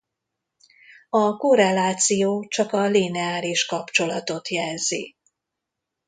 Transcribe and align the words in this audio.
A 1.09 1.37
korreláció 1.37 2.47
csak 2.47 2.73
a 2.73 2.81
lineáris 2.85 3.65
kapcsolatot 3.65 4.49
jelzi. 4.49 5.15